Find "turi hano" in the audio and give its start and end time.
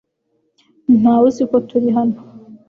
1.67-2.17